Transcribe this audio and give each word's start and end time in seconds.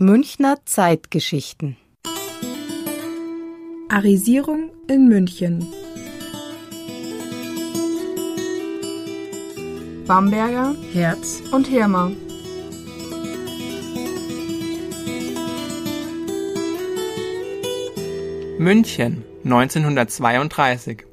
Münchner 0.00 0.58
Zeitgeschichten. 0.64 1.76
Arisierung 3.88 4.70
in 4.86 5.08
München. 5.08 5.66
Bamberger, 10.06 10.76
Herz 10.92 11.42
und 11.50 11.66
Hirmer. 11.66 12.12
München 18.58 19.24
1932. 19.42 21.04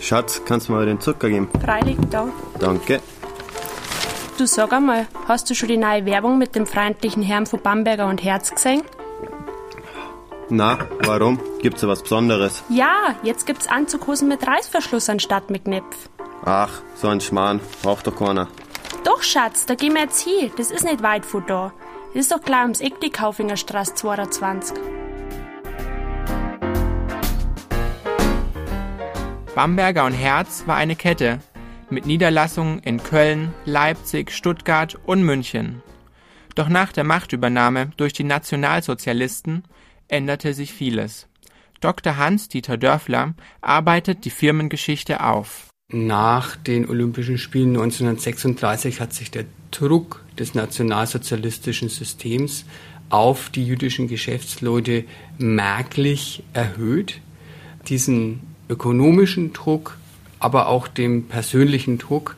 Schatz, 0.00 0.42
kannst 0.44 0.66
du 0.66 0.72
mir 0.72 0.78
mal 0.78 0.86
den 0.86 1.00
Zucker 1.00 1.28
geben? 1.28 1.48
Freilich 1.62 1.98
da. 2.10 2.26
Danke. 2.58 3.00
Du 4.38 4.46
sag 4.46 4.72
einmal, 4.72 5.06
hast 5.28 5.50
du 5.50 5.54
schon 5.54 5.68
die 5.68 5.76
neue 5.76 6.06
Werbung 6.06 6.38
mit 6.38 6.54
dem 6.54 6.66
freundlichen 6.66 7.22
Herrn 7.22 7.44
von 7.44 7.60
Bamberger 7.60 8.06
und 8.06 8.24
Herz 8.24 8.50
gesehen? 8.50 8.82
Na, 10.48 10.78
warum? 11.04 11.38
Gibt's 11.60 11.82
da 11.82 11.88
was 11.88 12.02
Besonderes? 12.02 12.64
Ja, 12.70 13.14
jetzt 13.22 13.44
gibt's 13.46 13.68
Anzughosen 13.68 14.28
mit 14.28 14.46
Reißverschluss 14.46 15.10
anstatt 15.10 15.50
mit 15.50 15.66
Knopf. 15.66 16.08
Ach, 16.46 16.80
so 16.94 17.08
ein 17.08 17.20
Schmarrn. 17.20 17.60
Braucht 17.82 18.06
doch 18.06 18.16
keiner. 18.16 18.48
Doch, 19.04 19.22
Schatz, 19.22 19.66
da 19.66 19.74
gehen 19.74 19.92
wir 19.92 20.02
jetzt 20.02 20.22
hin. 20.22 20.50
Das 20.56 20.70
ist 20.70 20.84
nicht 20.84 21.02
weit 21.02 21.26
von 21.26 21.44
da. 21.46 21.72
Das 22.14 22.22
ist 22.22 22.32
doch 22.32 22.40
gleich 22.40 22.62
ums 22.62 22.80
Eck 22.80 23.00
die 23.00 23.10
Kaufingerstraße 23.10 23.94
22. 23.94 24.76
Bamberger 29.54 30.06
und 30.06 30.14
Herz 30.14 30.64
war 30.66 30.76
eine 30.76 30.96
Kette 30.96 31.40
mit 31.92 32.06
Niederlassungen 32.06 32.80
in 32.80 33.02
Köln, 33.02 33.54
Leipzig, 33.64 34.32
Stuttgart 34.32 34.98
und 35.06 35.22
München. 35.22 35.82
Doch 36.54 36.68
nach 36.68 36.92
der 36.92 37.04
Machtübernahme 37.04 37.92
durch 37.96 38.12
die 38.12 38.24
Nationalsozialisten 38.24 39.64
änderte 40.08 40.54
sich 40.54 40.72
vieles. 40.72 41.28
Dr. 41.80 42.16
Hans-Dieter 42.16 42.76
Dörfler 42.76 43.34
arbeitet 43.60 44.24
die 44.24 44.30
Firmengeschichte 44.30 45.24
auf. 45.24 45.68
Nach 45.90 46.56
den 46.56 46.88
Olympischen 46.88 47.38
Spielen 47.38 47.70
1936 47.70 49.00
hat 49.00 49.12
sich 49.12 49.30
der 49.30 49.44
Druck 49.70 50.24
des 50.38 50.54
nationalsozialistischen 50.54 51.88
Systems 51.88 52.64
auf 53.10 53.50
die 53.50 53.66
jüdischen 53.66 54.08
Geschäftsleute 54.08 55.04
merklich 55.38 56.44
erhöht. 56.54 57.20
Diesen 57.88 58.40
ökonomischen 58.70 59.52
Druck, 59.52 59.98
aber 60.42 60.68
auch 60.68 60.88
den 60.88 61.28
persönlichen 61.28 61.98
Druck 61.98 62.36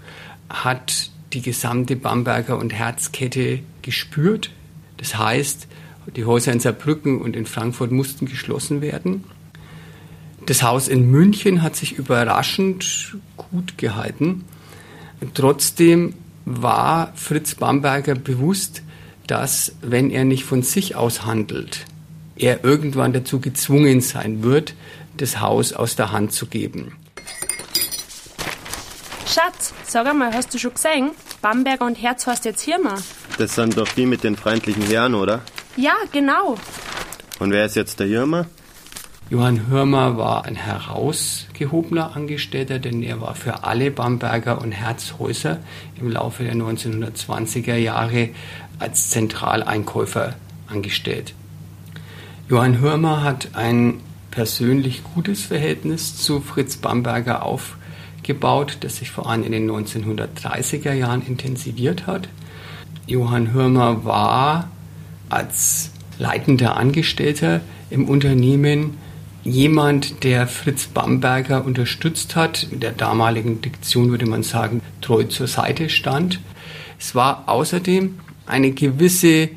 hat 0.48 1.10
die 1.32 1.42
gesamte 1.42 1.96
Bamberger 1.96 2.58
und 2.58 2.72
Herzkette 2.72 3.60
gespürt. 3.82 4.50
Das 4.98 5.18
heißt, 5.18 5.66
die 6.14 6.24
Häuser 6.24 6.52
in 6.52 6.60
Saarbrücken 6.60 7.20
und 7.20 7.34
in 7.34 7.46
Frankfurt 7.46 7.90
mussten 7.90 8.26
geschlossen 8.26 8.80
werden. 8.80 9.24
Das 10.46 10.62
Haus 10.62 10.88
in 10.88 11.10
München 11.10 11.62
hat 11.62 11.74
sich 11.74 11.92
überraschend 11.92 13.16
gut 13.36 13.78
gehalten. 13.78 14.44
Trotzdem 15.32 16.14
war 16.44 17.12
Fritz 17.14 17.54
Bamberger 17.54 18.14
bewusst, 18.14 18.82
dass 19.26 19.74
wenn 19.80 20.10
er 20.10 20.24
nicht 20.24 20.44
von 20.44 20.62
sich 20.62 20.96
aus 20.96 21.24
handelt, 21.24 21.86
er 22.36 22.62
irgendwann 22.62 23.14
dazu 23.14 23.40
gezwungen 23.40 24.02
sein 24.02 24.42
wird, 24.42 24.74
das 25.16 25.40
Haus 25.40 25.72
aus 25.72 25.96
der 25.96 26.12
Hand 26.12 26.32
zu 26.32 26.46
geben. 26.46 26.92
Schatz, 29.34 29.74
sag 29.84 30.06
einmal, 30.06 30.32
hast 30.32 30.54
du 30.54 30.58
schon 30.58 30.74
gesehen? 30.74 31.10
Bamberger 31.42 31.86
und 31.86 32.00
Herz 32.00 32.24
heißt 32.24 32.44
jetzt 32.44 32.60
Hirma. 32.60 32.94
Das 33.36 33.56
sind 33.56 33.76
doch 33.76 33.88
die 33.88 34.06
mit 34.06 34.22
den 34.22 34.36
freundlichen 34.36 34.84
Herren, 34.84 35.16
oder? 35.16 35.40
Ja, 35.76 35.94
genau. 36.12 36.56
Und 37.40 37.50
wer 37.50 37.64
ist 37.64 37.74
jetzt 37.74 37.98
der 37.98 38.06
Hirmer? 38.06 38.46
Johann 39.30 39.66
Hörmer 39.66 40.16
war 40.16 40.44
ein 40.44 40.54
herausgehobener 40.54 42.14
Angestellter, 42.14 42.78
denn 42.78 43.02
er 43.02 43.20
war 43.20 43.34
für 43.34 43.64
alle 43.64 43.90
Bamberger 43.90 44.62
und 44.62 44.70
Herzhäuser 44.70 45.58
im 45.98 46.12
Laufe 46.12 46.44
der 46.44 46.54
1920er 46.54 47.74
Jahre 47.74 48.28
als 48.78 49.10
Zentraleinkäufer 49.10 50.34
angestellt. 50.68 51.34
Johann 52.48 52.78
Hörmer 52.78 53.24
hat 53.24 53.48
ein 53.54 53.98
persönlich 54.30 55.02
gutes 55.02 55.42
Verhältnis 55.42 56.16
zu 56.16 56.40
Fritz 56.40 56.76
Bamberger 56.76 57.42
aufgebaut, 57.42 57.80
das 58.80 58.96
sich 58.96 59.10
vor 59.10 59.28
allem 59.28 59.44
in 59.44 59.52
den 59.52 59.70
1930er 59.70 60.92
Jahren 60.92 61.26
intensiviert 61.26 62.06
hat. 62.06 62.28
Johann 63.06 63.52
Hörmer 63.52 64.04
war 64.04 64.70
als 65.28 65.90
leitender 66.18 66.76
Angestellter 66.76 67.60
im 67.90 68.08
Unternehmen 68.08 68.96
jemand, 69.42 70.24
der 70.24 70.46
Fritz 70.46 70.86
Bamberger 70.86 71.64
unterstützt 71.64 72.34
hat. 72.34 72.66
In 72.70 72.80
der 72.80 72.92
damaligen 72.92 73.60
Diktion 73.60 74.10
würde 74.10 74.26
man 74.26 74.42
sagen, 74.42 74.80
treu 75.00 75.24
zur 75.24 75.46
Seite 75.46 75.90
stand. 75.90 76.40
Es 76.98 77.14
war 77.14 77.44
außerdem 77.46 78.18
eine 78.46 78.72
gewisse 78.72 79.50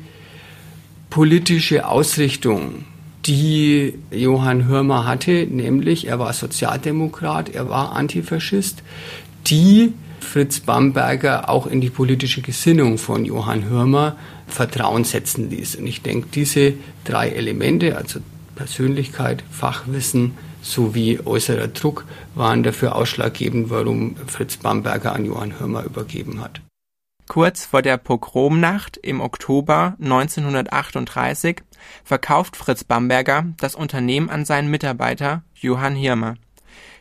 politische 1.10 1.88
Ausrichtung, 1.88 2.84
die 3.28 3.94
Johann 4.10 4.66
Hörmer 4.66 5.06
hatte, 5.06 5.46
nämlich 5.46 6.06
er 6.06 6.18
war 6.18 6.32
Sozialdemokrat, 6.32 7.50
er 7.50 7.68
war 7.68 7.92
Antifaschist, 7.92 8.82
die 9.46 9.92
Fritz 10.20 10.60
Bamberger 10.60 11.48
auch 11.48 11.66
in 11.66 11.80
die 11.80 11.90
politische 11.90 12.40
Gesinnung 12.42 12.98
von 12.98 13.24
Johann 13.24 13.68
Hörmer 13.68 14.16
Vertrauen 14.46 15.04
setzen 15.04 15.50
ließ. 15.50 15.76
Und 15.76 15.86
ich 15.86 16.02
denke, 16.02 16.28
diese 16.34 16.72
drei 17.04 17.28
Elemente, 17.28 17.96
also 17.96 18.20
Persönlichkeit, 18.56 19.44
Fachwissen 19.50 20.32
sowie 20.62 21.20
äußerer 21.24 21.68
Druck, 21.68 22.04
waren 22.34 22.62
dafür 22.62 22.96
ausschlaggebend, 22.96 23.70
warum 23.70 24.16
Fritz 24.26 24.56
Bamberger 24.56 25.14
an 25.14 25.26
Johann 25.26 25.60
Hörmer 25.60 25.84
übergeben 25.84 26.40
hat. 26.40 26.60
Kurz 27.28 27.66
vor 27.66 27.82
der 27.82 27.98
Pogromnacht 27.98 28.96
im 28.96 29.20
Oktober 29.20 29.96
1938 30.00 31.60
verkauft 32.02 32.56
Fritz 32.56 32.84
Bamberger 32.84 33.44
das 33.58 33.74
Unternehmen 33.74 34.30
an 34.30 34.46
seinen 34.46 34.70
Mitarbeiter 34.70 35.42
Johann 35.54 35.94
Hirmer. 35.94 36.36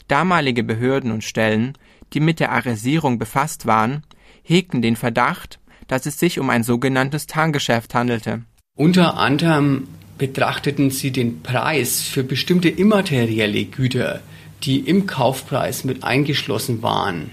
Damalige 0.10 0.64
Behörden 0.64 1.12
und 1.12 1.24
Stellen, 1.24 1.78
die 2.14 2.20
mit 2.20 2.42
der 2.42 2.52
Arisierung 2.52 3.20
befasst 3.20 3.66
waren, 3.66 4.04
hegten 4.44 4.82
den 4.82 4.98
Verdacht, 4.98 5.60
dass 5.88 6.06
es 6.06 6.20
sich 6.20 6.40
um 6.40 6.50
ein 6.50 6.64
sogenanntes 6.64 7.28
Tarngeschäft 7.28 7.96
handelte. 7.96 8.44
Unter 8.76 9.16
anderem 9.16 9.88
betrachteten 10.18 10.92
sie 10.92 11.12
den 11.12 11.42
Preis 11.42 12.02
für 12.02 12.24
bestimmte 12.24 12.68
immaterielle 12.68 13.64
Güter, 13.64 14.20
die 14.64 14.80
im 14.80 15.08
Kaufpreis 15.08 15.86
mit 15.86 16.04
eingeschlossen 16.04 16.82
waren, 16.82 17.32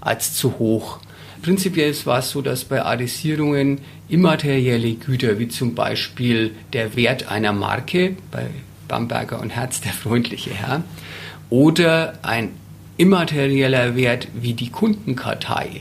als 0.00 0.34
zu 0.34 0.60
hoch. 0.60 1.00
Prinzipiell 1.42 1.94
war 2.04 2.18
es 2.18 2.30
so, 2.30 2.42
dass 2.42 2.64
bei 2.64 2.82
Arisierungen 2.82 3.80
immaterielle 4.08 4.94
Güter, 4.94 5.38
wie 5.38 5.48
zum 5.48 5.74
Beispiel 5.74 6.52
der 6.72 6.96
Wert 6.96 7.30
einer 7.30 7.52
Marke, 7.52 8.16
bei 8.30 8.46
Bamberger 8.88 9.40
und 9.40 9.50
Herz 9.50 9.80
der 9.80 9.92
freundliche 9.92 10.50
Herr, 10.50 10.84
oder 11.48 12.18
ein 12.22 12.50
immaterieller 12.98 13.96
Wert 13.96 14.28
wie 14.34 14.52
die 14.52 14.70
Kundenkartei, 14.70 15.80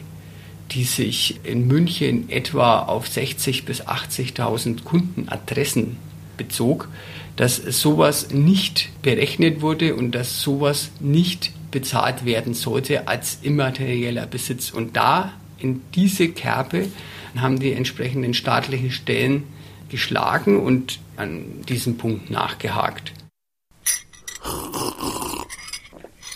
die 0.72 0.84
sich 0.84 1.42
in 1.44 1.68
München 1.68 2.30
etwa 2.30 2.84
auf 2.84 3.08
60.000 3.08 3.66
bis 3.66 3.82
80.000 3.82 4.84
Kundenadressen 4.84 5.98
bezog, 6.38 6.88
dass 7.36 7.58
sowas 7.58 8.30
nicht 8.32 8.90
berechnet 9.02 9.62
wurde 9.62 9.96
und 9.96 10.12
dass 10.12 10.42
sowas 10.42 10.92
nicht 11.00 11.52
bezahlt 11.72 12.26
werden 12.26 12.54
sollte 12.54 13.08
als 13.08 13.40
immaterieller 13.42 14.26
Besitz. 14.26 14.72
Und 14.72 14.96
da 14.96 15.34
in 15.60 15.82
diese 15.94 16.30
Kerbe 16.30 16.88
haben 17.38 17.60
die 17.60 17.74
entsprechenden 17.74 18.34
staatlichen 18.34 18.92
Stellen 18.92 19.44
geschlagen 19.90 20.60
und 20.60 21.00
an 21.18 21.62
diesem 21.68 21.98
Punkt 21.98 22.30
nachgehakt. 22.30 23.12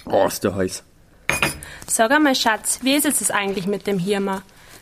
Oh, 0.05 0.27
ist 0.27 0.43
der 0.43 0.55
heiß. 0.55 0.83
Sag 1.87 2.11
einmal, 2.11 2.35
Schatz, 2.35 2.79
wie 2.81 2.93
ist 2.93 3.05
es 3.05 3.31
eigentlich 3.31 3.67
mit 3.67 3.87
dem 3.87 3.99
Hirmer? 3.99 4.41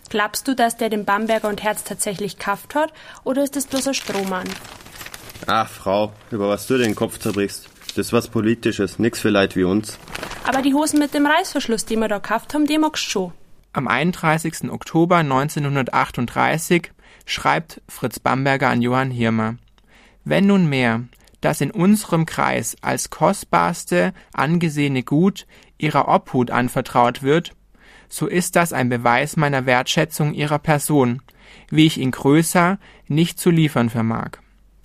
Glaubst 0.09 0.47
du, 0.47 0.55
dass 0.55 0.77
der 0.77 0.89
den 0.89 1.05
Bamberger 1.05 1.47
und 1.47 1.63
Herz 1.63 1.83
tatsächlich 1.83 2.37
gekauft 2.37 2.75
hat 2.75 2.91
oder 3.23 3.43
ist 3.43 3.55
das 3.55 3.67
bloß 3.67 3.89
ein 3.89 3.93
Strohmann? 3.93 4.47
Ach, 5.47 5.69
Frau, 5.69 6.13
über 6.31 6.49
was 6.49 6.67
du 6.67 6.77
den 6.77 6.95
Kopf 6.95 7.19
zerbrichst. 7.19 7.69
Das 7.95 8.07
ist 8.07 8.13
was 8.13 8.27
Politisches, 8.27 8.99
nix 8.99 9.19
für 9.19 9.29
Leute 9.29 9.55
wie 9.55 9.63
uns. 9.63 9.97
Aber 10.47 10.61
die 10.61 10.73
Hosen 10.73 10.99
mit 10.99 11.13
dem 11.13 11.25
Reißverschluss, 11.25 11.85
die 11.85 11.95
wir 11.95 12.07
da 12.07 12.17
gekauft 12.17 12.53
haben, 12.53 12.65
die 12.65 12.77
magst 12.77 13.05
du 13.05 13.09
schon. 13.09 13.33
Am 13.73 13.87
31. 13.87 14.69
Oktober 14.69 15.17
1938 15.19 16.91
schreibt 17.25 17.81
Fritz 17.87 18.19
Bamberger 18.19 18.67
an 18.67 18.81
Johann 18.81 19.11
Hirmer. 19.11 19.55
Wenn 20.25 20.47
nunmehr 20.47 21.03
das 21.39 21.61
in 21.61 21.71
unserem 21.71 22.25
Kreis 22.25 22.75
als 22.81 23.11
kostbarste 23.11 24.13
angesehene 24.33 25.03
Gut 25.03 25.47
ihrer 25.77 26.09
Obhut 26.09 26.51
anvertraut 26.51 27.23
wird, 27.23 27.53
so 28.09 28.27
ist 28.27 28.57
das 28.57 28.73
ein 28.73 28.89
Beweis 28.89 29.37
meiner 29.37 29.65
Wertschätzung 29.65 30.33
ihrer 30.33 30.59
Person, 30.59 31.21
wie 31.69 31.85
ich 31.85 31.97
ihn 31.97 32.11
größer 32.11 32.77
nicht 33.07 33.39
zu 33.39 33.51
liefern 33.51 33.89
vermag. 33.89 34.31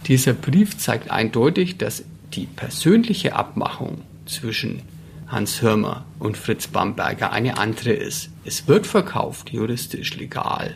Dieser 0.07 0.33
Brief 0.33 0.79
zeigt 0.79 1.11
eindeutig, 1.11 1.77
dass 1.77 2.05
die 2.35 2.47
persönliche 2.47 3.35
Abmachung 3.35 4.03
zwischen 4.27 4.83
Hans 5.29 5.61
Hörmer 5.61 6.05
und 6.19 6.37
Fritz 6.37 6.69
Bamberger 6.69 7.33
eine 7.33 7.59
andere 7.59 7.93
ist. 7.93 8.31
Es 8.45 8.69
wird 8.69 8.87
verkauft, 8.87 9.51
juristisch 9.51 10.17
legal. 10.17 10.75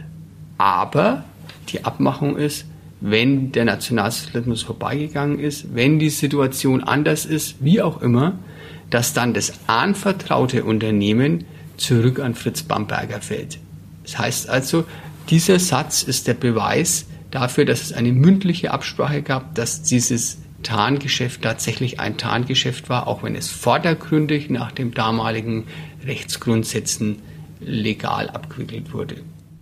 Aber 0.58 1.25
die 1.69 1.85
Abmachung 1.85 2.37
ist, 2.37 2.67
wenn 3.00 3.52
der 3.52 3.64
Nationalsozialismus 3.64 4.62
vorbeigegangen 4.62 5.38
ist, 5.38 5.75
wenn 5.75 5.99
die 5.99 6.11
Situation 6.11 6.82
anders 6.82 7.25
ist, 7.25 7.56
wie 7.61 7.81
auch 7.81 8.02
immer, 8.02 8.38
dass 8.91 9.14
dann 9.14 9.32
das 9.35 9.52
anvertraute 9.69 10.64
Unternehmen 10.64 11.44
zurück 11.76 12.19
an 12.20 12.35
Fritz 12.35 12.62
Bamberger 12.62 13.20
fällt. 13.20 13.58
Das 14.02 14.19
heißt 14.19 14.50
also, 14.50 14.85
dieser 15.31 15.58
Satz 15.58 16.02
ist 16.02 16.26
der 16.26 16.35
Beweis 16.35 17.06
dafür, 17.31 17.64
dass 17.64 17.82
es 17.82 17.93
eine 17.93 18.12
mündliche 18.12 18.73
Absprache 18.73 19.23
gab, 19.23 19.55
dass 19.55 19.82
dieses 19.82 20.38
Tarngeschäft 20.62 21.43
tatsächlich 21.43 22.01
ein 22.01 22.17
Tarngeschäft 22.17 22.89
war, 22.89 23.07
auch 23.07 23.23
wenn 23.23 23.35
es 23.35 23.49
vordergründig 23.49 24.51
nach 24.51 24.73
den 24.73 24.93
damaligen 24.93 25.67
Rechtsgrundsätzen 26.05 27.23
legal 27.61 28.31
abgewickelt 28.31 28.93
wurde. 28.93 29.17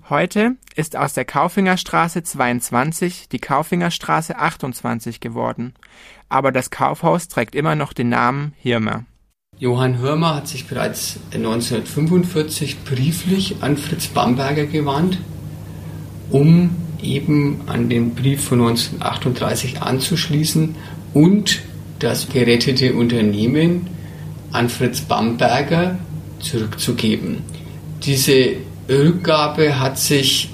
Heute 0.09 0.57
ist 0.75 0.97
aus 0.97 1.13
der 1.13 1.27
Kaufingerstraße 1.27 2.23
22 2.23 3.29
die 3.29 3.41
Kaufingerstraße 3.41 4.39
28 4.39 5.21
geworden, 5.21 5.75
aber 6.31 6.51
das 6.51 6.71
Kaufhaus 6.71 7.29
trägt 7.29 7.55
immer 7.55 7.75
noch 7.75 7.93
den 7.93 8.09
Namen 8.09 8.55
Hirmer. 8.57 9.05
Johann 9.59 9.99
Hörmer 9.99 10.37
hat 10.37 10.49
sich 10.49 10.67
bereits 10.67 11.19
1945 11.35 12.85
brieflich 12.85 13.57
an 13.61 13.77
Fritz 13.77 14.07
Bamberger 14.07 14.67
gewandt, 14.67 15.19
um 16.31 16.88
eben 17.03 17.61
an 17.67 17.89
den 17.89 18.15
Brief 18.15 18.45
von 18.45 18.61
1938 18.61 19.83
anzuschließen 19.83 20.75
und 21.15 21.61
das 21.99 22.29
gerettete 22.29 22.95
Unternehmen 22.95 23.87
an 24.53 24.69
Fritz 24.69 25.01
Bamberger 25.01 25.99
zurückzugeben. 26.41 27.39
Diese 28.05 28.53
Rückgabe 28.89 29.79
hat 29.79 29.99
sich 29.99 30.51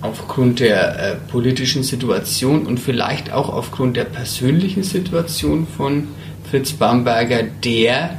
aufgrund 0.00 0.60
der 0.60 0.98
äh, 0.98 1.16
politischen 1.30 1.82
Situation 1.82 2.66
und 2.66 2.80
vielleicht 2.80 3.32
auch 3.32 3.48
aufgrund 3.48 3.96
der 3.96 4.04
persönlichen 4.04 4.82
Situation 4.82 5.66
von 5.66 6.08
Fritz 6.50 6.72
Bamberger, 6.72 7.42
der 7.42 8.16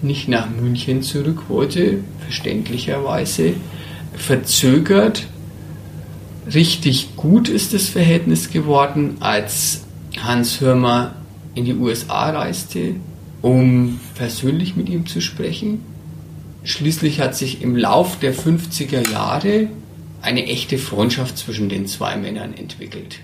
nicht 0.00 0.28
nach 0.28 0.48
München 0.48 1.02
zurück 1.02 1.44
wollte, 1.48 1.98
verständlicherweise, 2.20 3.54
verzögert. 4.14 5.26
Richtig 6.52 7.16
gut 7.16 7.48
ist 7.48 7.72
das 7.72 7.88
Verhältnis 7.88 8.50
geworden, 8.50 9.16
als 9.20 9.84
Hans 10.22 10.60
Hörmer 10.60 11.14
in 11.54 11.64
die 11.64 11.74
USA 11.74 12.30
reiste, 12.30 12.96
um 13.40 14.00
persönlich 14.14 14.76
mit 14.76 14.88
ihm 14.88 15.06
zu 15.06 15.20
sprechen 15.20 15.80
Schließlich 16.64 17.20
hat 17.20 17.36
sich 17.36 17.60
im 17.60 17.76
Lauf 17.76 18.18
der 18.18 18.34
50er 18.34 19.10
Jahre 19.12 19.68
eine 20.22 20.46
echte 20.46 20.78
Freundschaft 20.78 21.36
zwischen 21.36 21.68
den 21.68 21.86
zwei 21.86 22.16
Männern 22.16 22.54
entwickelt. 22.54 23.20